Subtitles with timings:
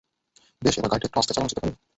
[0.61, 1.73] বেশ, এবার গাড়িটা একটু আস্তে চালানো যেতে পারে?